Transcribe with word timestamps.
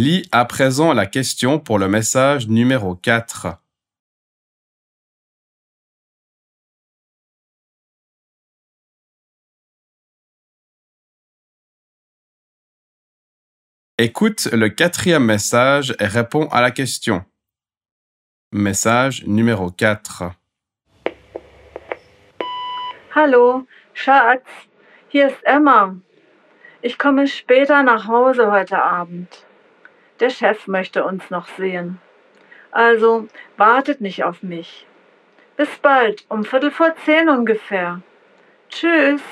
Lis 0.00 0.28
à 0.30 0.44
présent 0.44 0.92
la 0.92 1.06
question 1.06 1.58
pour 1.58 1.76
le 1.76 1.88
message 1.88 2.46
numéro 2.46 2.94
4. 2.94 3.48
Écoute 13.98 14.46
le 14.52 14.68
quatrième 14.68 15.24
message 15.24 15.96
et 15.98 16.06
réponds 16.06 16.46
à 16.52 16.60
la 16.60 16.70
question. 16.70 17.24
Message 18.52 19.24
numéro 19.26 19.72
4. 19.72 20.30
Hallo, 23.16 23.66
Schatz, 23.94 24.46
hier 25.12 25.26
ist 25.26 25.42
Emma. 25.44 25.96
Ich 26.84 26.98
komme 26.98 27.26
später 27.26 27.82
nach 27.82 28.06
Hause 28.06 28.48
heute 28.52 28.80
Abend. 28.80 29.47
Der 30.20 30.30
Chef 30.30 30.66
möchte 30.66 31.04
uns 31.04 31.30
noch 31.30 31.46
sehen. 31.46 32.00
Also 32.70 33.28
wartet 33.56 34.00
nicht 34.00 34.24
auf 34.24 34.42
mich. 34.42 34.86
Bis 35.56 35.78
bald, 35.78 36.24
um 36.28 36.44
Viertel 36.44 36.70
vor 36.70 36.94
zehn 37.04 37.28
ungefähr. 37.28 38.00
Tschüss. 38.68 39.22